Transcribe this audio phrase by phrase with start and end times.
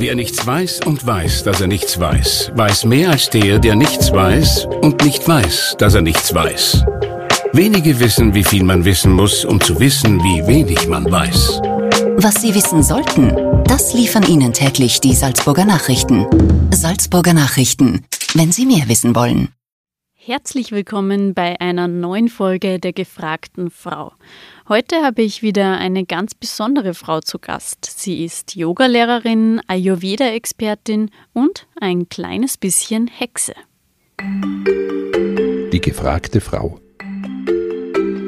[0.00, 4.12] Wer nichts weiß und weiß, dass er nichts weiß, weiß mehr als der, der nichts
[4.12, 6.84] weiß und nicht weiß, dass er nichts weiß.
[7.52, 11.60] Wenige wissen, wie viel man wissen muss, um zu wissen, wie wenig man weiß.
[12.16, 13.34] Was Sie wissen sollten,
[13.64, 16.26] das liefern Ihnen täglich die Salzburger Nachrichten.
[16.72, 19.48] Salzburger Nachrichten, wenn Sie mehr wissen wollen.
[20.14, 24.12] Herzlich willkommen bei einer neuen Folge der gefragten Frau.
[24.68, 27.86] Heute habe ich wieder eine ganz besondere Frau zu Gast.
[27.86, 33.54] Sie ist Yogalehrerin, Ayurveda-Expertin und ein kleines bisschen Hexe.
[34.20, 36.80] Die gefragte Frau.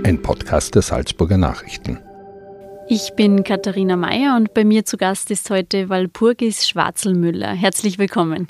[0.03, 1.99] Ein Podcast der Salzburger Nachrichten.
[2.89, 7.53] Ich bin Katharina Mayer und bei mir zu Gast ist heute Walpurgis Schwarzelmüller.
[7.53, 8.49] Herzlich willkommen.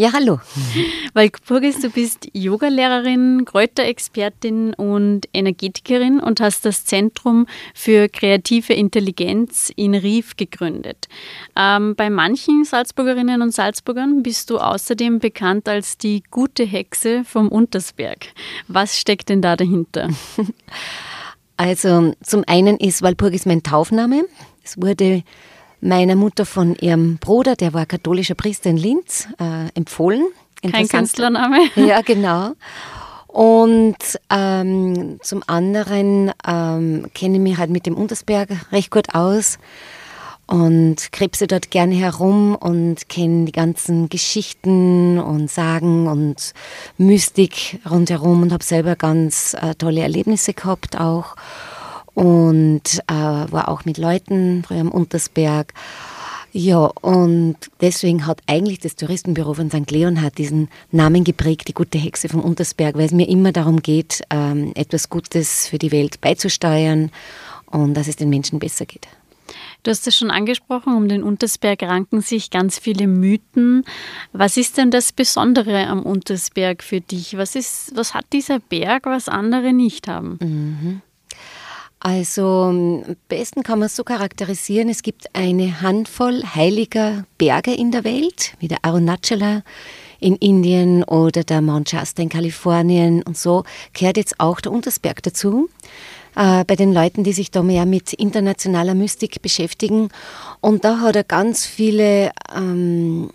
[0.00, 0.38] Ja, hallo.
[1.12, 9.72] Weil Purgis, du bist Yogalehrerin, Kräuterexpertin und Energetikerin und hast das Zentrum für kreative Intelligenz
[9.74, 11.08] in Rief gegründet.
[11.56, 17.48] Ähm, bei manchen Salzburgerinnen und Salzburgern bist du außerdem bekannt als die gute Hexe vom
[17.48, 18.28] Untersberg.
[18.68, 20.10] Was steckt denn da dahinter?
[21.60, 24.26] Also zum einen ist Walpurgis mein Taufname.
[24.62, 25.24] Es wurde
[25.80, 30.26] meiner Mutter von ihrem Bruder, der war katholischer Priester in Linz, äh, empfohlen.
[30.62, 31.68] Kein Künstlername?
[31.76, 32.52] Ja, genau.
[33.28, 33.96] Und
[34.30, 39.58] ähm, zum anderen ähm, kenne ich mich halt mit dem Untersberg recht gut aus
[40.48, 46.54] und krebse dort gerne herum und kenne die ganzen Geschichten und Sagen und
[46.96, 51.36] Mystik rundherum und habe selber ganz äh, tolle Erlebnisse gehabt auch
[52.18, 55.72] und äh, war auch mit Leuten früher am Untersberg.
[56.50, 59.88] Ja, und deswegen hat eigentlich das Touristenbüro von St.
[59.90, 63.82] Leon hat diesen Namen geprägt, die gute Hexe vom Untersberg, weil es mir immer darum
[63.82, 67.12] geht, ähm, etwas Gutes für die Welt beizusteuern
[67.66, 69.06] und dass es den Menschen besser geht.
[69.84, 73.84] Du hast es schon angesprochen, um den Untersberg ranken sich ganz viele Mythen.
[74.32, 77.36] Was ist denn das Besondere am Untersberg für dich?
[77.36, 80.38] Was, ist, was hat dieser Berg, was andere nicht haben?
[80.42, 81.02] Mhm.
[82.00, 87.90] Also am besten kann man es so charakterisieren, es gibt eine Handvoll heiliger Berge in
[87.90, 89.62] der Welt, wie der Arunachala
[90.20, 95.22] in Indien oder der Mount Shasta in Kalifornien und so gehört jetzt auch der Untersberg
[95.22, 95.68] dazu.
[96.36, 100.08] Äh, bei den Leuten, die sich da mehr mit internationaler Mystik beschäftigen.
[100.60, 103.30] Und da hat er ganz viele ähm,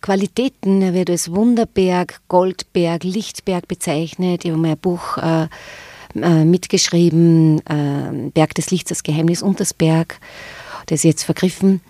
[0.00, 0.82] Qualitäten.
[0.82, 4.44] Er wird als Wunderberg, Goldberg, Lichtberg bezeichnet.
[4.44, 5.46] Ich habe mal ein Buch äh,
[6.22, 10.20] äh, mitgeschrieben, äh, Berg des Lichts, das Geheimnis Untersberg,
[10.86, 11.80] das ist jetzt vergriffen.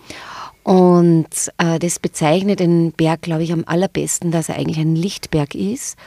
[0.63, 5.55] Und äh, das bezeichnet den Berg, glaube ich, am allerbesten, dass er eigentlich ein Lichtberg
[5.55, 5.97] ist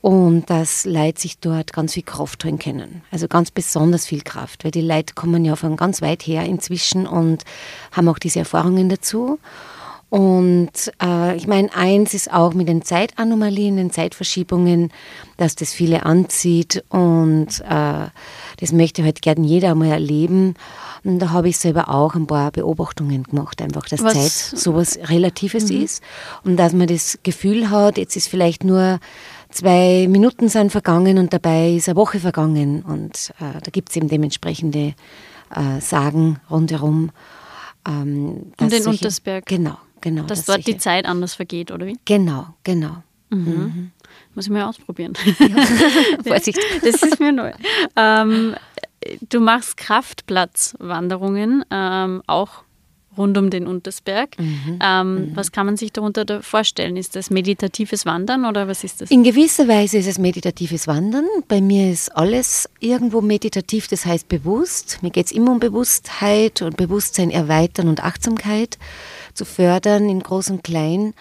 [0.00, 3.02] und dass Leute sich dort ganz viel Kraft holen können.
[3.10, 7.06] Also ganz besonders viel Kraft, weil die Leute kommen ja von ganz weit her inzwischen
[7.06, 7.44] und
[7.92, 9.38] haben auch diese Erfahrungen dazu.
[10.10, 14.90] Und äh, ich meine, eins ist auch mit den Zeitanomalien, den Zeitverschiebungen,
[15.36, 18.06] dass das viele anzieht und äh,
[18.58, 20.54] das möchte halt gerne jeder einmal erleben.
[21.04, 24.14] Und da habe ich selber auch ein paar Beobachtungen gemacht, einfach, dass Was?
[24.14, 25.82] Zeit sowas Relatives mhm.
[25.82, 26.02] ist
[26.42, 29.00] und dass man das Gefühl hat, jetzt ist vielleicht nur
[29.50, 33.96] zwei Minuten sind vergangen und dabei ist eine Woche vergangen und äh, da gibt es
[33.96, 34.94] eben dementsprechende
[35.54, 37.10] äh, Sagen rundherum.
[37.86, 39.44] Ähm, um den Untersberg.
[39.44, 40.22] Genau genau.
[40.24, 41.96] Dass dort die Zeit anders vergeht, oder wie?
[42.04, 43.02] Genau, genau.
[43.30, 43.38] Mhm.
[43.38, 43.90] Mhm.
[44.34, 45.14] Muss ich mal ausprobieren.
[45.38, 45.46] Ja.
[46.26, 46.58] Vorsicht.
[46.82, 47.52] Das ist mir neu.
[47.96, 48.54] Ähm,
[49.28, 52.64] du machst Kraftplatzwanderungen, ähm, auch
[53.18, 54.38] rund um den Untersberg.
[54.38, 54.78] Mhm.
[54.82, 55.36] Ähm, mhm.
[55.36, 56.96] Was kann man sich darunter vorstellen?
[56.96, 59.10] Ist das meditatives Wandern oder was ist das?
[59.10, 61.26] In gewisser Weise ist es meditatives Wandern.
[61.48, 65.02] Bei mir ist alles irgendwo meditativ, das heißt bewusst.
[65.02, 68.78] Mir geht es immer um Bewusstheit und Bewusstsein erweitern und Achtsamkeit
[69.38, 71.14] zu fördern in Groß und Klein.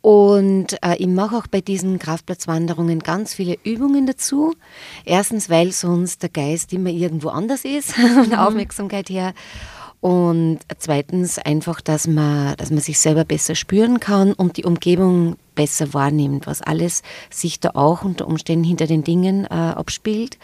[0.00, 4.54] Und äh, ich mache auch bei diesen Kraftplatzwanderungen ganz viele Übungen dazu.
[5.04, 8.46] Erstens, weil sonst der Geist immer irgendwo anders ist, von der mhm.
[8.46, 9.34] Aufmerksamkeit her.
[10.00, 15.36] Und zweitens einfach, dass man, dass man sich selber besser spüren kann und die Umgebung
[15.56, 20.38] besser wahrnimmt, was alles sich da auch unter Umständen hinter den Dingen äh, abspielt.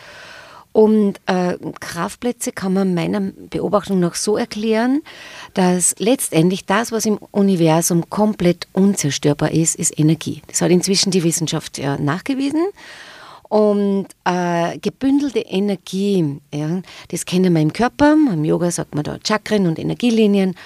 [0.75, 5.03] Und äh, Kraftplätze kann man meiner Beobachtung nach so erklären,
[5.55, 10.43] dass letztendlich das, was im Universum komplett unzerstörbar ist, ist Energie.
[10.49, 12.67] Das hat inzwischen die Wissenschaft ja nachgewiesen.
[13.44, 18.15] Und äh, gebündelte Energie, ja, das kennen wir im Körper.
[18.15, 20.56] Im Yoga sagt man da Chakren und Energielinien.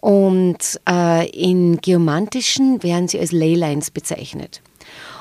[0.00, 4.62] Und äh, in geomantischen werden sie als Leylines bezeichnet.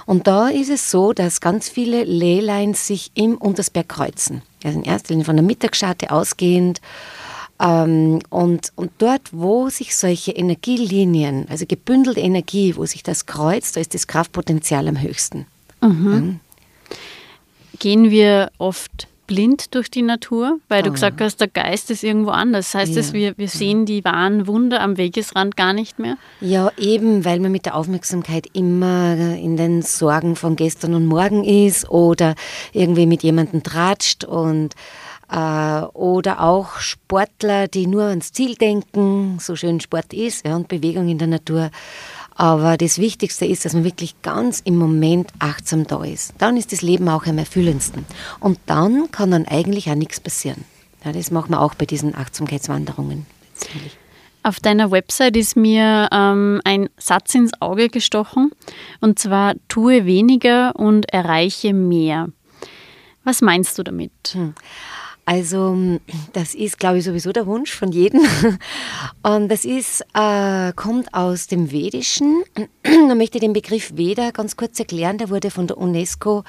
[0.10, 4.42] Und da ist es so, dass ganz viele Leylines sich im Untersberg kreuzen.
[4.64, 6.82] Also in erster Linie von der Mittagsscharte ausgehend
[7.62, 13.76] Ähm, und, und dort, wo sich solche Energielinien, also gebündelte Energie, wo sich das kreuzt,
[13.76, 15.46] da ist das Kraftpotenzial am höchsten.
[15.82, 16.40] Mhm.
[16.90, 16.96] Ja.
[17.80, 20.94] Gehen wir oft blind durch die Natur, weil du oh.
[20.94, 22.72] gesagt hast, der Geist ist irgendwo anders.
[22.72, 22.98] Das heißt, ja.
[22.98, 26.18] dass wir, wir sehen die wahren Wunder am Wegesrand gar nicht mehr?
[26.42, 31.44] Ja, eben, weil man mit der Aufmerksamkeit immer in den Sorgen von gestern und morgen
[31.44, 32.34] ist oder
[32.74, 34.74] irgendwie mit jemandem tratscht und
[35.32, 40.68] äh, oder auch Sportler, die nur ans Ziel denken, so schön Sport ist ja, und
[40.68, 41.70] Bewegung in der Natur.
[42.40, 46.34] Aber das Wichtigste ist, dass man wirklich ganz im Moment achtsam da ist.
[46.38, 48.06] Dann ist das Leben auch am erfüllendsten.
[48.40, 50.64] Und dann kann dann eigentlich auch nichts passieren.
[51.04, 53.26] Ja, das machen wir auch bei diesen Achtsamkeitswanderungen.
[54.42, 58.52] Auf deiner Website ist mir ähm, ein Satz ins Auge gestochen,
[59.02, 62.30] und zwar tue weniger und erreiche mehr.
[63.26, 64.14] Was meinst du damit?
[64.32, 64.54] Hm.
[65.30, 66.00] Also
[66.34, 68.22] das ist, glaube ich, sowieso der Wunsch von jedem.
[69.22, 72.44] Und das ist, äh, kommt aus dem Vedischen.
[72.84, 75.20] Da möchte den Begriff Veda ganz kurz erklären.
[75.20, 76.44] Der wurde von der UNESCO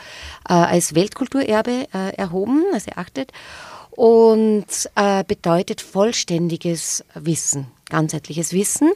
[0.49, 3.33] äh, als Weltkulturerbe äh, erhoben, also erachtet.
[3.91, 8.93] Und äh, bedeutet vollständiges Wissen, ganzheitliches Wissen.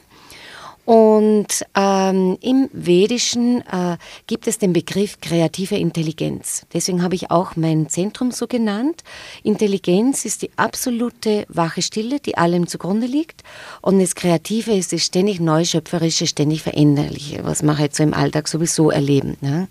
[0.85, 3.97] Und ähm, im Vedischen äh,
[4.27, 6.67] gibt es den Begriff kreative Intelligenz.
[6.75, 9.03] Deswegen habe ich auch mein Zentrum so genannt.
[9.43, 13.43] Intelligenz ist die absolute wache Stille, die allem zugrunde liegt.
[13.81, 18.47] Und das Kreative ist das ständig Neuschöpferische, ständig Veränderliche, was wir halt so im Alltag
[18.49, 19.39] sowieso erleben.
[19.41, 19.69] Ne?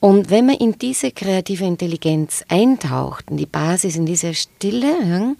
[0.00, 5.34] Und wenn man in diese kreative Intelligenz eintaucht, in die Basis, in diese Stille,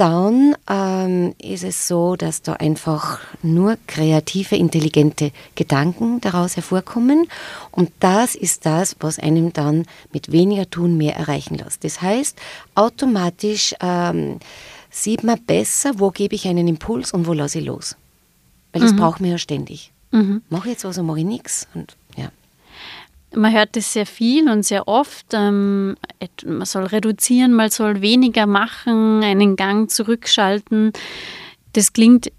[0.00, 7.28] dann ähm, ist es so, dass da einfach nur kreative, intelligente Gedanken daraus hervorkommen.
[7.70, 11.84] Und das ist das, was einem dann mit weniger tun mehr erreichen lässt.
[11.84, 12.38] Das heißt,
[12.74, 14.38] automatisch ähm,
[14.88, 17.94] sieht man besser, wo gebe ich einen Impuls und wo lasse ich los.
[18.72, 18.96] Weil das mhm.
[18.96, 19.92] braucht man ja ständig.
[20.12, 20.40] Mhm.
[20.48, 21.68] Mache ich jetzt was oder mache ich nichts.
[21.74, 21.94] Und.
[23.34, 25.26] Man hört das sehr viel und sehr oft.
[25.32, 25.96] Ähm,
[26.44, 30.92] man soll reduzieren, man soll weniger machen, einen Gang zurückschalten.
[31.72, 32.32] Das klingt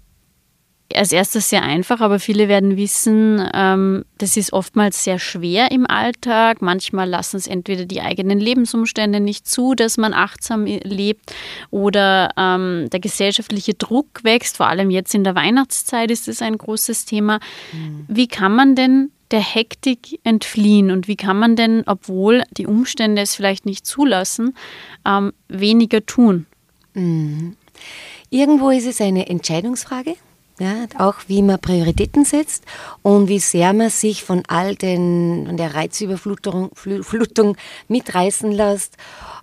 [0.96, 5.86] als erstes sehr einfach, aber viele werden wissen, ähm, das ist oftmals sehr schwer im
[5.86, 6.62] Alltag.
[6.62, 11.34] Manchmal lassen es entweder die eigenen Lebensumstände nicht zu, dass man achtsam lebt,
[11.70, 14.56] oder ähm, der gesellschaftliche Druck wächst.
[14.56, 17.40] Vor allem jetzt in der Weihnachtszeit ist es ein großes Thema.
[17.72, 18.04] Mhm.
[18.08, 20.90] Wie kann man denn der Hektik entfliehen?
[20.90, 24.54] Und wie kann man denn, obwohl die Umstände es vielleicht nicht zulassen,
[25.06, 26.46] ähm, weniger tun?
[26.94, 27.56] Mhm.
[28.30, 30.14] Irgendwo ist es eine Entscheidungsfrage.
[30.58, 32.64] Ja, auch wie man Prioritäten setzt
[33.00, 37.56] und wie sehr man sich von all den, von der Reizüberflutung Flutung
[37.88, 38.96] mitreißen lässt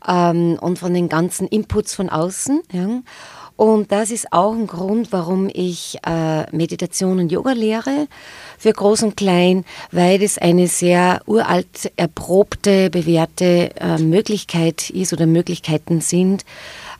[0.07, 2.61] ähm, und von den ganzen Inputs von außen.
[2.71, 3.01] Ja.
[3.59, 8.07] Und das ist auch ein Grund, warum ich äh, Meditation und Yoga lehre
[8.57, 15.25] für Groß und Klein, weil das eine sehr uralt erprobte, bewährte äh, Möglichkeit ist oder
[15.25, 16.45] Möglichkeiten sind,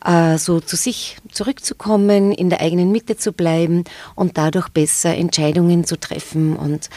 [0.04, 3.84] äh, so zu sich zurückzukommen, in der eigenen Mitte zu bleiben
[4.14, 6.90] und dadurch besser Entscheidungen zu treffen und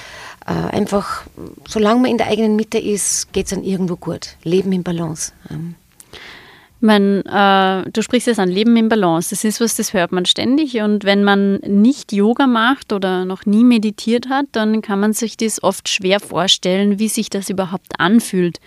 [0.46, 1.24] äh, einfach,
[1.66, 4.36] solange man in der eigenen Mitte ist, geht es dann irgendwo gut.
[4.44, 5.32] Leben in Balance.
[5.50, 5.76] Ähm.
[6.84, 9.30] Man, äh, du sprichst jetzt an Leben im Balance.
[9.30, 10.82] Das ist was, das hört man ständig.
[10.82, 15.38] Und wenn man nicht Yoga macht oder noch nie meditiert hat, dann kann man sich
[15.38, 18.60] das oft schwer vorstellen, wie sich das überhaupt anfühlt,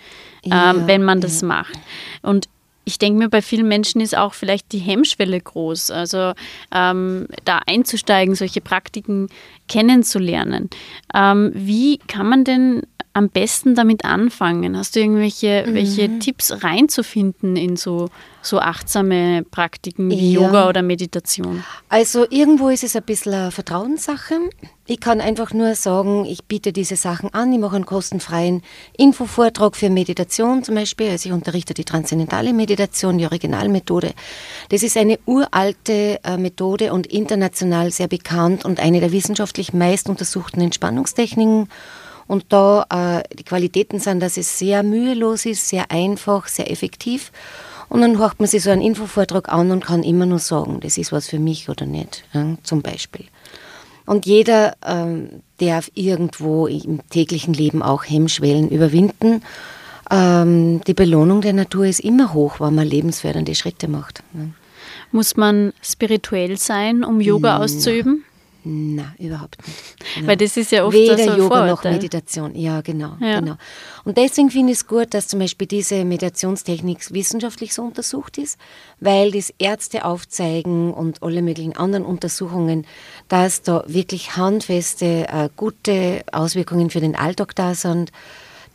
[0.43, 1.47] ähm, ja, ähm, wenn man das ja.
[1.47, 1.77] macht.
[2.23, 2.49] Und
[2.85, 6.33] ich denke mir, bei vielen Menschen ist auch vielleicht die Hemmschwelle groß, also
[6.73, 9.27] ähm, da einzusteigen, solche Praktiken
[9.67, 10.71] kennenzulernen.
[11.13, 12.81] Ähm, wie kann man denn
[13.17, 14.77] am besten damit anfangen?
[14.77, 15.73] Hast du irgendwelche mhm.
[15.73, 18.09] welche Tipps reinzufinden in so,
[18.43, 20.41] so achtsame Praktiken wie ja.
[20.41, 21.63] Yoga oder Meditation?
[21.89, 24.35] Also irgendwo ist es ein bisschen eine Vertrauenssache.
[24.85, 27.51] Ich kann einfach nur sagen, ich biete diese Sachen an.
[27.51, 28.61] Ich mache einen kostenfreien
[28.95, 31.09] Infovortrag für Meditation zum Beispiel.
[31.09, 34.13] Also ich unterrichte die transzendentale Meditation, die Originalmethode.
[34.69, 40.07] Das ist eine uralte äh, Methode und international sehr bekannt und eine der wissenschaftlich meist
[40.07, 41.67] untersuchten Entspannungstechniken.
[42.27, 47.31] Und da äh, die Qualitäten sind, dass es sehr mühelos ist, sehr einfach, sehr effektiv.
[47.89, 50.97] Und dann hört man sich so einen Infovortrag an und kann immer nur sagen, das
[50.97, 53.25] ist was für mich oder nicht, ja, zum Beispiel.
[54.05, 59.41] Und jeder ähm, darf irgendwo im täglichen Leben auch Hemmschwellen überwinden.
[60.09, 64.23] Ähm, die Belohnung der Natur ist immer hoch, wenn man lebensfördernde Schritte macht.
[64.33, 64.45] Ja.
[65.11, 68.23] Muss man spirituell sein, um Yoga auszuüben?
[68.69, 69.79] Nein, überhaupt nicht.
[70.15, 70.27] Genau.
[70.27, 71.69] Weil das ist ja oft Weder so Yoga Vorurteil.
[71.69, 72.55] noch Meditation.
[72.55, 73.39] Ja, genau, Ja.
[73.39, 73.55] genau.
[74.03, 78.57] Und deswegen finde ich es gut, dass zum Beispiel diese Meditationstechnik wissenschaftlich so untersucht ist,
[78.99, 82.85] weil das Ärzte aufzeigen und alle möglichen anderen Untersuchungen,
[83.29, 88.11] dass da wirklich handfeste, äh, gute Auswirkungen für den Alltag da sind,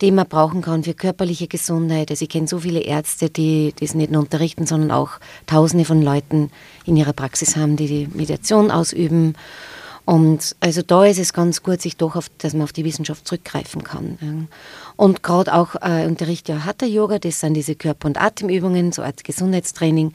[0.01, 2.11] die man brauchen kann für körperliche Gesundheit.
[2.11, 5.11] Also ich kenne so viele Ärzte, die das nicht nur unterrichten, sondern auch
[5.47, 6.51] Tausende von Leuten
[6.87, 9.35] in ihrer Praxis haben, die die Meditation ausüben.
[10.05, 13.27] Und also da ist es ganz gut, sich doch auf, dass man auf die Wissenschaft
[13.27, 14.49] zurückgreifen kann.
[14.97, 19.03] Und gerade auch äh, unterrichte ja Hatha Yoga, das sind diese Körper- und Atemübungen, so
[19.03, 20.13] als Gesundheitstraining.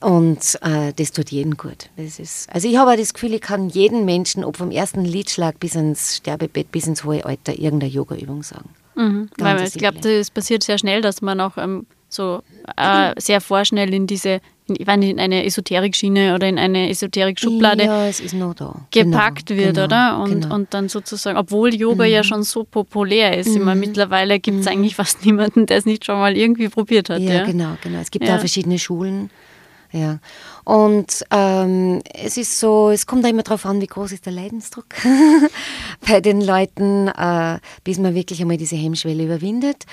[0.00, 1.90] Und äh, das tut jedem gut.
[1.96, 5.04] Das ist, also ich habe auch das Gefühl, ich kann jeden Menschen, ob vom ersten
[5.04, 8.70] Liedschlag bis ins Sterbebett, bis ins hohe Alter, irgendeine Yoga-Übung sagen.
[8.94, 9.28] Mhm.
[9.36, 12.42] Weil ich glaube, das passiert sehr schnell, dass man auch ähm, so
[12.76, 16.90] äh, sehr vorschnell in diese, in, ich weiß nicht, in eine Esoterik-Schiene oder in eine
[16.90, 18.08] Esoterik-Schublade Ja,
[18.52, 18.74] da.
[18.90, 20.18] gepackt Genau, wird, genau, oder?
[20.22, 20.46] Und, genau.
[20.48, 20.52] Mhm.
[20.52, 24.66] und dann sozusagen, obwohl Yoga ja schon so populär ist, ich meine, mittlerweile gibt es
[24.66, 27.20] eigentlich fast niemanden, der es nicht schon mal irgendwie probiert hat.
[27.20, 28.00] Ja, Ja, genau, genau.
[28.00, 28.34] Es gibt Ja.
[28.34, 29.30] auch verschiedene Schulen.
[29.92, 30.20] Ja.
[30.64, 34.32] Und ähm, es ist so, es kommt auch immer darauf an, wie groß ist der
[34.32, 34.86] Leidensdruck
[36.08, 39.86] bei den Leuten, äh, bis man wirklich einmal diese Hemmschwelle überwindet.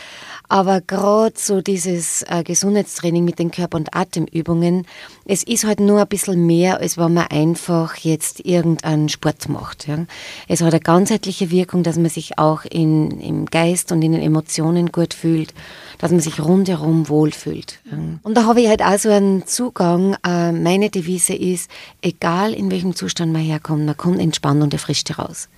[0.49, 4.85] Aber gerade so dieses äh, Gesundheitstraining mit den Körper- und Atemübungen,
[5.25, 9.87] es ist halt nur ein bisschen mehr, als wenn man einfach jetzt irgendeinen Sport macht.
[9.87, 10.05] Ja.
[10.47, 14.21] Es hat eine ganzheitliche Wirkung, dass man sich auch in, im Geist und in den
[14.21, 15.53] Emotionen gut fühlt,
[15.97, 17.79] dass man sich rundherum wohlfühlt.
[17.91, 17.97] Ja.
[18.23, 20.15] Und da habe ich halt auch so einen Zugang.
[20.25, 21.69] Äh, meine Devise ist,
[22.01, 25.49] egal in welchem Zustand man herkommt, man kommt entspannt und erfrischt heraus.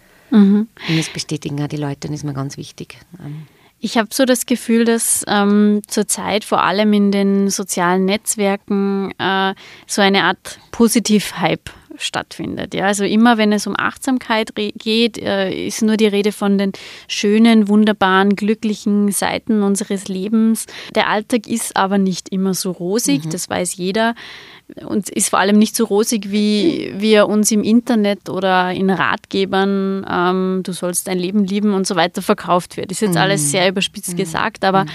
[0.87, 2.97] Und das bestätigen auch die Leute, und das ist mir ganz wichtig.
[3.19, 3.47] Ähm,
[3.79, 9.55] Ich habe so das Gefühl, dass ähm, zurzeit vor allem in den sozialen Netzwerken äh,
[9.87, 12.73] so eine Art Positiv-Hype stattfindet.
[12.73, 16.71] Ja, also immer wenn es um Achtsamkeit geht, äh, ist nur die Rede von den
[17.07, 20.65] schönen, wunderbaren, glücklichen Seiten unseres Lebens.
[20.95, 24.15] Der Alltag ist aber nicht immer so rosig, das weiß jeder.
[24.85, 30.05] Und ist vor allem nicht so rosig, wie wir uns im Internet oder in Ratgebern,
[30.07, 32.91] ähm, du sollst dein Leben lieben und so weiter verkauft wird.
[32.91, 34.85] Ist jetzt alles sehr überspitzt gesagt, aber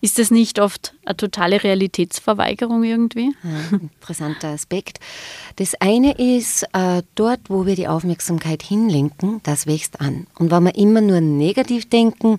[0.00, 3.32] ist das nicht oft eine totale Realitätsverweigerung irgendwie?
[3.42, 5.00] Ja, interessanter Aspekt.
[5.56, 10.26] Das eine ist, äh, dort, wo wir die Aufmerksamkeit hinlenken, das wächst an.
[10.38, 12.38] Und wenn wir immer nur negativ denken,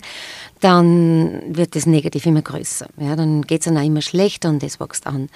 [0.60, 2.88] dann wird das Negativ immer größer.
[2.96, 5.28] Ja, dann geht es dann auch immer schlechter und das wächst an.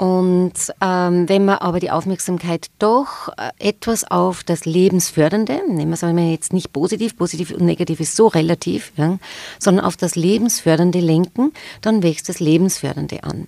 [0.00, 5.94] Und ähm, wenn man aber die Aufmerksamkeit doch äh, etwas auf das Lebensfördernde, nehmen wir
[5.94, 9.18] es einmal jetzt nicht positiv, positiv und negativ ist so relativ, ja,
[9.58, 11.52] sondern auf das Lebensfördernde lenken,
[11.82, 13.46] dann wächst das Lebensfördernde an.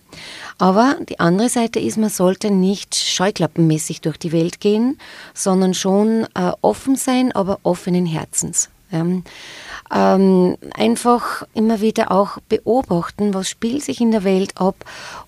[0.58, 4.98] Aber die andere Seite ist, man sollte nicht scheuklappenmäßig durch die Welt gehen,
[5.32, 8.68] sondern schon äh, offen sein, aber offenen Herzens.
[8.90, 9.06] Ja.
[9.94, 14.76] Ähm, einfach immer wieder auch beobachten, was spielt sich in der Welt ab,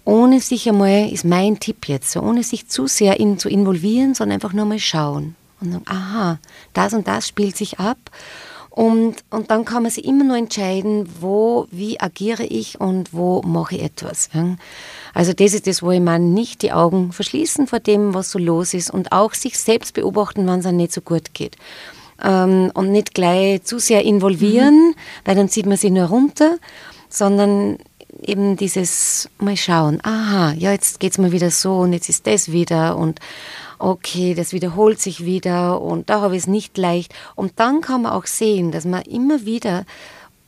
[0.05, 4.15] ohne sich einmal, ist mein Tipp jetzt, so, ohne sich zu sehr in, zu involvieren,
[4.15, 6.39] sondern einfach nur mal schauen und sagen, aha,
[6.73, 7.99] das und das spielt sich ab.
[8.71, 13.41] Und, und dann kann man sich immer nur entscheiden, wo, wie agiere ich und wo
[13.43, 14.31] mache ich etwas.
[15.13, 18.41] Also das ist das, wo ich meine, nicht die Augen verschließen vor dem, was so
[18.41, 21.57] los ist und auch sich selbst beobachten, wenn es einem nicht so gut geht
[22.23, 24.95] ähm, und nicht gleich zu sehr involvieren,
[25.25, 26.59] weil dann zieht man sich nur runter,
[27.09, 27.79] sondern
[28.23, 32.53] eben dieses mal schauen, aha, ja, jetzt geht's mir wieder so und jetzt ist das
[32.53, 33.21] wieder und
[33.79, 37.15] okay, das wiederholt sich wieder und da habe ich es nicht leicht.
[37.35, 39.85] Und dann kann man auch sehen, dass man immer wieder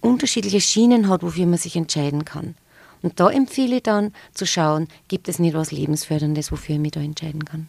[0.00, 2.54] unterschiedliche Schienen hat, wofür man sich entscheiden kann.
[3.02, 6.92] Und da empfehle ich dann zu schauen, gibt es nicht was Lebensförderndes, wofür ich mich
[6.92, 7.68] da entscheiden kann.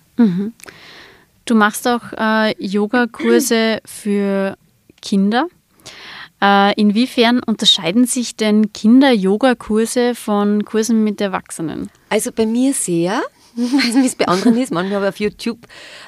[1.47, 4.57] Du machst auch äh, Yogakurse für
[5.01, 5.47] Kinder.
[6.41, 11.89] Äh, inwiefern unterscheiden sich denn Kinder-Yoga-Kurse von Kursen mit Erwachsenen?
[12.09, 13.21] Also bei mir sehr.
[13.59, 14.71] Ich weiß nicht, wie es bei anderen ist.
[14.71, 15.59] Manchmal habe ich auf YouTube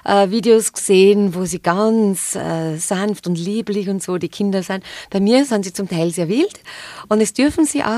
[0.06, 4.84] äh, Videos gesehen, wo sie ganz äh, sanft und lieblich und so die Kinder sind.
[5.10, 6.60] Bei mir sind sie zum Teil sehr wild
[7.08, 7.90] und es dürfen sie auch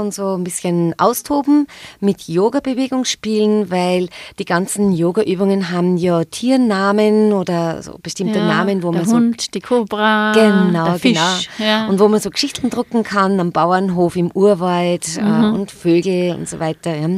[0.00, 1.66] und so ein bisschen austoben,
[2.00, 4.08] mit Yoga-Bewegung spielen, weil
[4.40, 9.16] die ganzen Yoga-Übungen haben ja Tiernamen oder so bestimmte Ja, Namen, wo der man so
[9.16, 11.48] Hund, die Kobra, Genau, der Fisch.
[11.56, 11.68] genau.
[11.70, 11.86] Ja.
[11.86, 15.54] Und wo man so Geschichten drucken kann am Bauernhof im Urwald äh, Mhm.
[15.54, 16.96] und Vögel und so weiter.
[16.96, 17.08] Ja.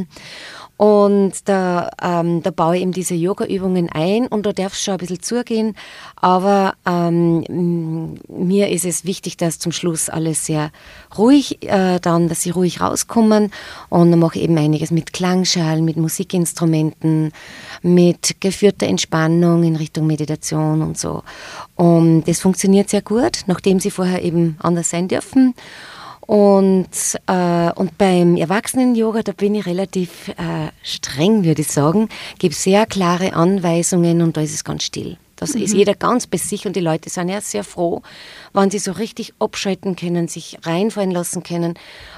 [0.77, 4.95] Und da, ähm, da baue ich eben diese Yoga-Übungen ein und da darf es schon
[4.95, 5.75] ein bisschen zugehen.
[6.17, 10.71] Aber ähm, mir ist es wichtig, dass zum Schluss alles sehr
[11.17, 13.51] ruhig, äh, dann, dass sie ruhig rauskommen.
[13.89, 17.31] Und dann mache ich eben einiges mit Klangschalen, mit Musikinstrumenten,
[17.81, 21.23] mit geführter Entspannung in Richtung Meditation und so.
[21.75, 25.53] Und das funktioniert sehr gut, nachdem sie vorher eben anders sein dürfen.
[26.27, 26.89] Und,
[27.27, 32.85] äh, und beim Erwachsenen-Yoga, da bin ich relativ äh, streng, würde ich sagen, gebe sehr
[32.85, 35.17] klare Anweisungen und da ist es ganz still.
[35.35, 35.63] Das mhm.
[35.63, 38.01] ist jeder ganz bei sich und die Leute sind ja sehr froh,
[38.53, 41.75] wann sie so richtig abschalten können, sich reinfallen lassen können.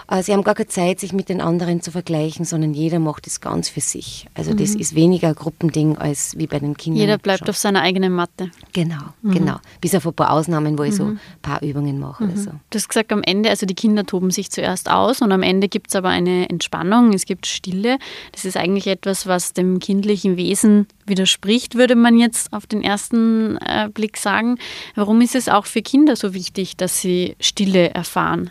[0.09, 3.27] Äh, sie haben gar keine Zeit, sich mit den anderen zu vergleichen, sondern jeder macht
[3.27, 4.27] es ganz für sich.
[4.33, 4.57] Also mhm.
[4.57, 7.01] das ist weniger ein Gruppending als wie bei den Kindern.
[7.01, 7.49] Jeder bleibt schon.
[7.49, 8.51] auf seiner eigenen Matte.
[8.73, 9.31] Genau, mhm.
[9.31, 9.57] genau.
[9.81, 11.19] Bis auf ein paar Ausnahmen, wo ich so ein mhm.
[11.41, 12.37] paar Übungen mache oder mhm.
[12.37, 12.51] so.
[12.69, 15.67] Du hast gesagt, am Ende, also die Kinder toben sich zuerst aus und am Ende
[15.67, 17.97] gibt es aber eine Entspannung, es gibt Stille.
[18.31, 23.57] Das ist eigentlich etwas, was dem kindlichen Wesen widerspricht, würde man jetzt auf den ersten
[23.57, 24.57] äh, Blick sagen.
[24.95, 28.49] Warum ist es auch für Kinder so wichtig, dass sie Stille erfahren?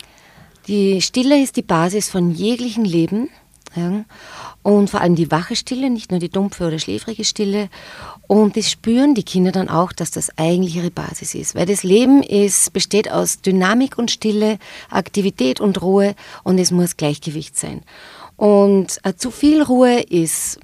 [0.67, 3.29] Die Stille ist die Basis von jeglichem Leben.
[3.75, 4.05] Ja,
[4.63, 7.69] und vor allem die wache Stille, nicht nur die dumpfe oder schläfrige Stille.
[8.25, 11.53] Und das spüren die Kinder dann auch, dass das eigentlich ihre Basis ist.
[11.53, 14.57] Weil das Leben ist, besteht aus Dynamik und Stille,
[14.89, 17.83] Aktivität und Ruhe und es muss Gleichgewicht sein.
[18.35, 20.59] Und äh, zu viel Ruhe ist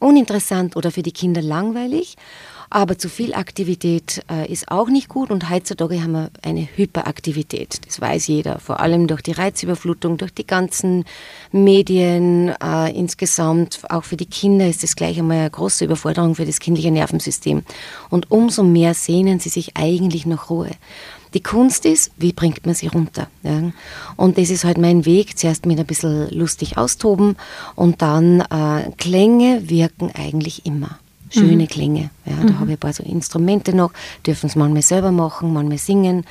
[0.00, 2.16] uninteressant oder für die Kinder langweilig.
[2.70, 7.80] Aber zu viel Aktivität äh, ist auch nicht gut und heutzutage haben wir eine Hyperaktivität.
[7.86, 11.04] Das weiß jeder, vor allem durch die Reizüberflutung, durch die ganzen
[11.50, 13.80] Medien äh, insgesamt.
[13.88, 17.62] Auch für die Kinder ist das gleich einmal eine große Überforderung für das kindliche Nervensystem.
[18.10, 20.70] Und umso mehr sehnen sie sich eigentlich nach Ruhe.
[21.34, 23.28] Die Kunst ist, wie bringt man sie runter?
[23.42, 23.72] Ja?
[24.16, 25.38] Und das ist halt mein Weg.
[25.38, 27.36] Zuerst mit ein bisschen lustig austoben
[27.76, 30.98] und dann äh, Klänge wirken eigentlich immer
[31.30, 31.68] schöne mhm.
[31.68, 32.10] Klänge.
[32.24, 32.58] Ja, da mhm.
[32.60, 33.92] habe ich ein paar so Instrumente noch,
[34.26, 36.24] dürfen es manchmal selber machen, manchmal singen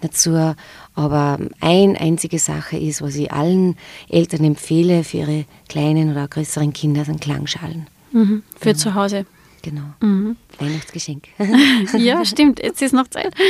[0.00, 0.54] dazu.
[0.94, 3.76] Aber eine einzige Sache ist, was ich allen
[4.08, 7.86] Eltern empfehle für ihre kleinen oder größeren Kinder, sind Klangschalen.
[8.12, 8.42] Mhm.
[8.58, 8.74] Für ja.
[8.74, 9.26] zu Hause.
[9.62, 9.82] Genau.
[10.00, 10.36] Mhm.
[10.58, 11.28] Weihnachtsgeschenk.
[11.96, 12.60] ja, stimmt.
[12.62, 13.34] Jetzt ist noch Zeit.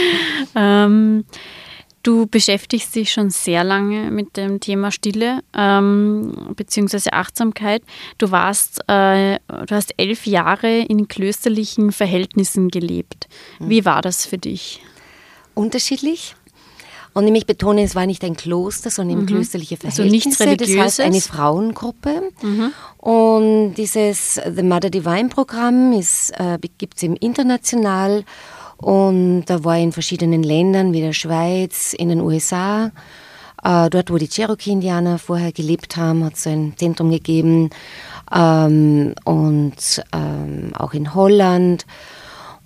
[0.54, 1.24] Ähm,
[2.02, 7.10] Du beschäftigst dich schon sehr lange mit dem Thema Stille ähm, bzw.
[7.12, 7.82] Achtsamkeit.
[8.18, 13.28] Du warst, äh, du hast elf Jahre in klösterlichen Verhältnissen gelebt.
[13.58, 13.68] Hm.
[13.68, 14.82] Wie war das für dich?
[15.54, 16.34] Unterschiedlich.
[17.14, 19.26] Und ich betone, es war nicht ein Kloster, sondern mhm.
[19.26, 20.02] klösterliche Verhältnisse.
[20.02, 20.76] Also nichts Religiöses?
[20.76, 22.22] Das heißt eine Frauengruppe.
[22.40, 22.72] Mhm.
[22.96, 28.24] Und dieses The Mother Divine Programm äh, gibt es eben international
[28.82, 32.90] und da war ich in verschiedenen Ländern, wie der Schweiz, in den USA.
[33.62, 37.70] Äh, dort, wo die Cherokee-Indianer vorher gelebt haben, hat es ein Zentrum gegeben.
[38.34, 41.86] Ähm, und ähm, auch in Holland.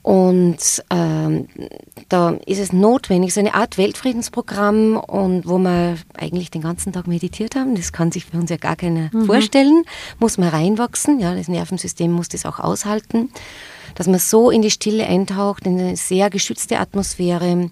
[0.01, 1.49] Und ähm,
[2.09, 7.09] da ist es notwendig, so eine Art Weltfriedensprogramm, und wo wir eigentlich den ganzen Tag
[7.09, 7.75] meditiert haben.
[7.75, 9.27] Das kann sich für uns ja gar keiner mhm.
[9.27, 9.83] vorstellen.
[10.19, 11.21] Muss man reinwachsen.
[11.21, 13.29] Ja, das Nervensystem muss das auch aushalten
[13.97, 17.71] dass man so in die Stille eintaucht, in eine sehr geschützte Atmosphäre.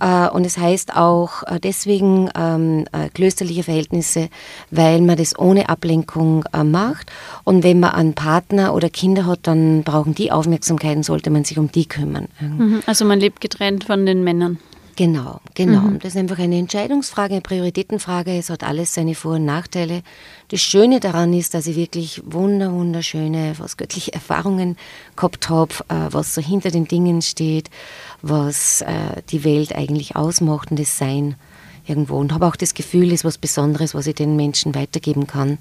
[0.00, 4.28] Äh, und es heißt auch äh, deswegen ähm, äh, klösterliche Verhältnisse,
[4.70, 7.10] weil man das ohne Ablenkung macht.
[7.44, 11.44] Und wenn man einen Partner oder Kinder hat, dann brauchen die Aufmerksamkeit und sollte man
[11.44, 12.28] sich um die kümmern.
[12.40, 12.80] Mhm.
[12.86, 14.58] Also man lebt getrennt von den Männern.
[14.98, 15.82] Genau, genau.
[15.82, 16.00] Mhm.
[16.00, 18.36] Das ist einfach eine Entscheidungsfrage, eine Prioritätenfrage.
[18.36, 20.02] Es hat alles seine Vor- und Nachteile.
[20.48, 24.76] Das Schöne daran ist, dass ich wirklich wunder, wunderschöne, fast göttliche Erfahrungen
[25.14, 27.70] gehabt habe, äh, was so hinter den Dingen steht,
[28.22, 31.36] was äh, die Welt eigentlich ausmacht und das Sein
[31.86, 32.16] irgendwo.
[32.16, 35.58] Und habe auch das Gefühl, es ist was Besonderes, was ich den Menschen weitergeben kann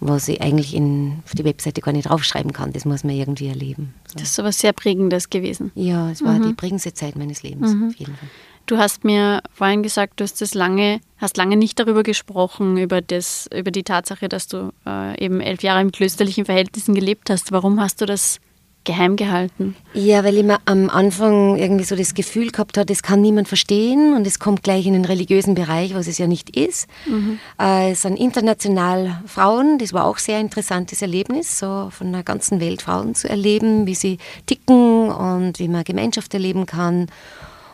[0.00, 2.72] was ich eigentlich in, auf die Webseite gar nicht draufschreiben kann.
[2.72, 3.94] Das muss man irgendwie erleben.
[4.06, 4.18] So.
[4.18, 5.70] Das ist aber sehr Prägendes gewesen.
[5.74, 6.48] Ja, es war mhm.
[6.48, 7.88] die prägendste Zeit meines Lebens, mhm.
[7.88, 8.28] auf jeden Fall.
[8.70, 13.00] Du hast mir vorhin gesagt, du hast das lange, hast lange nicht darüber gesprochen, über,
[13.00, 17.50] das, über die Tatsache, dass du äh, eben elf Jahre im klösterlichen Verhältnissen gelebt hast.
[17.50, 18.38] Warum hast du das
[18.84, 19.74] geheim gehalten?
[19.92, 23.48] Ja, weil ich mir am Anfang irgendwie so das Gefühl gehabt habe, das kann niemand
[23.48, 26.86] verstehen und es kommt gleich in den religiösen Bereich, was es ja nicht ist.
[27.06, 27.40] Mhm.
[27.60, 32.22] Äh, es sind international Frauen, das war auch ein sehr interessantes Erlebnis, so von der
[32.22, 37.08] ganzen Welt Frauen zu erleben, wie sie ticken und wie man Gemeinschaft erleben kann.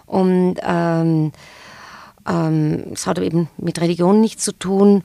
[0.06, 1.32] Und ähm,
[2.28, 5.02] ähm, es hat eben mit Religion nichts zu tun.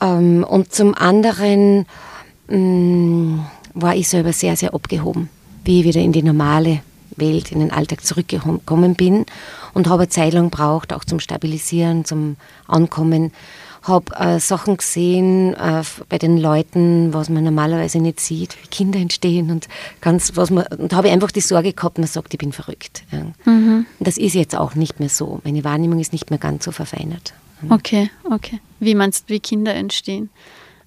[0.00, 1.86] Ähm, und zum anderen
[2.48, 5.28] ähm, war ich selber sehr, sehr abgehoben,
[5.64, 6.80] wie ich wieder in die normale
[7.16, 9.26] Welt, in den Alltag zurückgekommen bin
[9.74, 13.32] und habe eine Zeit lang braucht, auch zum Stabilisieren, zum Ankommen.
[13.82, 18.98] habe äh, Sachen gesehen äh, bei den Leuten, was man normalerweise nicht sieht, wie Kinder
[18.98, 19.68] entstehen und
[20.00, 23.02] ganz, was man, und habe einfach die Sorge gehabt, man sagt, ich bin verrückt.
[23.10, 23.26] Ja.
[23.50, 23.86] Mhm.
[23.98, 25.40] Das ist jetzt auch nicht mehr so.
[25.44, 27.34] Meine Wahrnehmung ist nicht mehr ganz so verfeinert.
[27.70, 28.60] Okay, okay.
[28.80, 30.30] Wie meinst du, wie Kinder entstehen?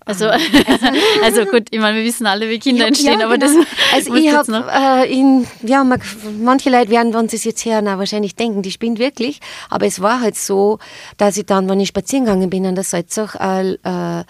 [0.06, 0.28] Also,
[1.24, 3.60] also gut, ich meine, wir wissen alle, wie Kinder entstehen, ja, aber genau.
[3.60, 3.68] das.
[3.94, 6.02] Also ich habe, äh, ja, man,
[6.42, 9.40] manche Leute werden, wenn sie es jetzt hören, auch wahrscheinlich denken, die spinnt wirklich.
[9.70, 10.80] Aber es war halt so,
[11.18, 14.24] dass ich dann, wenn ich spazieren gegangen bin an der Salzach, äh,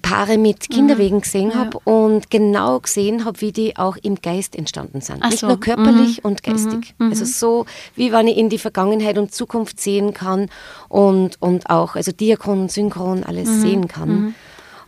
[0.00, 1.20] Paare mit Kinderwegen mhm.
[1.20, 1.56] gesehen ja.
[1.56, 5.18] habe und genau gesehen habe, wie die auch im Geist entstanden sind.
[5.20, 5.46] Ach Nicht so.
[5.46, 6.30] nur körperlich mhm.
[6.30, 6.94] und geistig.
[6.96, 7.10] Mhm.
[7.10, 10.48] Also so, wie wenn ich in die Vergangenheit und Zukunft sehen kann
[10.88, 13.60] und, und auch, also Diakon, Synchron, alles mhm.
[13.60, 14.34] sehen kann.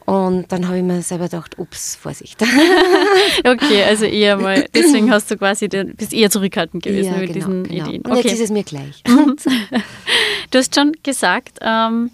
[0.07, 2.43] Und dann habe ich mir selber gedacht, ups, Vorsicht.
[3.45, 7.47] okay, also eher mal, deswegen hast du quasi, bist eher zurückhaltend gewesen ja, mit genau,
[7.47, 7.87] diesen genau.
[7.87, 8.03] Ideen.
[8.03, 8.23] Und okay.
[8.25, 9.03] jetzt ist es mir gleich.
[10.51, 12.11] du hast schon gesagt, ähm,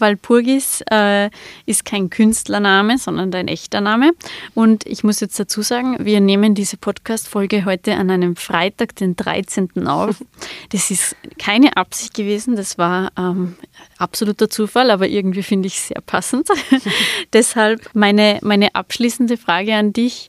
[0.00, 1.30] Walpurgis äh,
[1.66, 4.12] ist kein Künstlername, sondern dein echter Name.
[4.54, 9.16] Und ich muss jetzt dazu sagen, wir nehmen diese Podcast-Folge heute an einem Freitag, den
[9.16, 9.86] 13.
[9.86, 10.16] auf.
[10.70, 13.56] Das ist keine Absicht gewesen, das war ähm,
[13.98, 16.48] absoluter Zufall, aber irgendwie finde ich es sehr passend.
[17.32, 20.28] Deshalb meine, meine abschließende Frage an dich.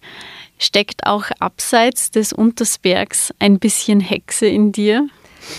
[0.60, 5.08] Steckt auch abseits des Untersbergs ein bisschen Hexe in dir?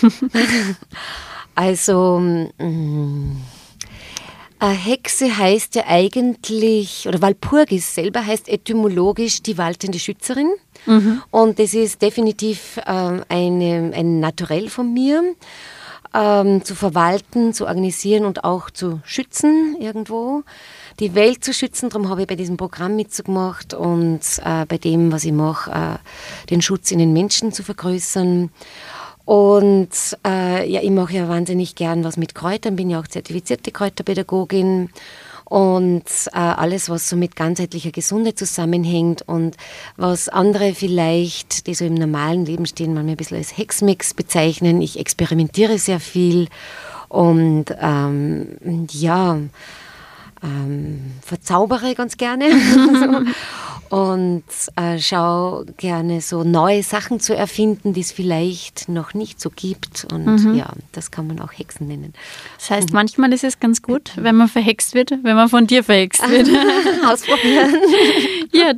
[1.55, 3.41] also, mh, mm,
[4.59, 10.51] eine Hexe heißt ja eigentlich, oder Walpurgis selber heißt etymologisch die waltende Schützerin.
[10.85, 11.21] Mhm.
[11.31, 15.23] Und das ist definitiv ähm, eine, ein Naturell von mir,
[16.13, 20.43] ähm, zu verwalten, zu organisieren und auch zu schützen irgendwo.
[20.99, 25.11] Die Welt zu schützen, darum habe ich bei diesem Programm mitgemacht und äh, bei dem,
[25.11, 28.49] was ich mache, äh, den Schutz in den Menschen zu vergrößern.
[29.29, 29.91] Und
[30.25, 34.89] äh, ja, ich mache ja wahnsinnig gern was mit Kräutern, bin ja auch zertifizierte Kräuterpädagogin.
[35.43, 39.55] Und äh, alles, was so mit ganzheitlicher Gesundheit zusammenhängt und
[39.97, 44.81] was andere vielleicht, die so im normalen Leben stehen, manchmal ein bisschen als Hexmix bezeichnen.
[44.81, 46.47] Ich experimentiere sehr viel
[47.07, 49.37] und ähm, ja,
[50.41, 52.45] ähm, verzaubere ganz gerne.
[53.89, 54.43] und
[54.75, 60.05] äh, schaue gerne so neue Sachen zu erfinden, die es vielleicht noch nicht so gibt.
[60.11, 60.55] Und mhm.
[60.55, 62.13] ja, das kann man auch Hexen nennen.
[62.57, 65.83] Das heißt, manchmal ist es ganz gut, wenn man verhext wird, wenn man von dir
[65.83, 66.49] verhext wird.
[67.05, 67.75] Ausprobieren.
[68.53, 68.73] ja,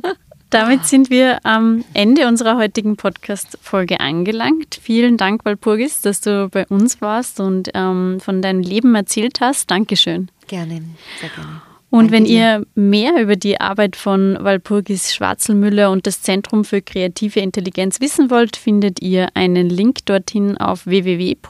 [0.52, 4.78] damit sind wir am Ende unserer heutigen Podcast-Folge angelangt.
[4.82, 9.70] Vielen Dank, Walpurgis, dass du bei uns warst und ähm, von deinem Leben erzählt hast.
[9.70, 10.28] Dankeschön.
[10.48, 10.82] Gerne,
[11.20, 11.71] sehr gerne.
[11.92, 17.40] Und wenn ihr mehr über die Arbeit von Walpurgis Schwarzelmüller und das Zentrum für kreative
[17.40, 21.42] Intelligenz wissen wollt, findet ihr einen Link dorthin auf www.sn.at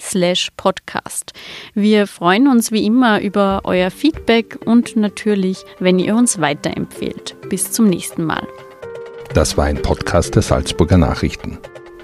[0.00, 1.32] slash podcast.
[1.74, 7.36] Wir freuen uns wie immer über euer Feedback und natürlich, wenn ihr uns weiterempfehlt.
[7.48, 8.42] Bis zum nächsten Mal.
[9.32, 11.56] Das war ein Podcast der Salzburger Nachrichten.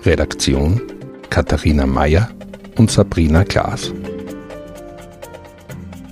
[0.05, 0.81] Redaktion
[1.29, 2.31] Katharina Mayer
[2.77, 3.93] und Sabrina Klaas.